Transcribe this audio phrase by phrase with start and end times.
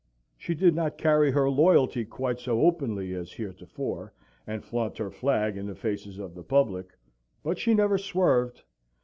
[0.35, 4.11] She did not carry her loyalty quite so openly as heretofore,
[4.47, 6.97] and flaunt her flag in the faces of the public,
[7.43, 8.63] but she never swerved.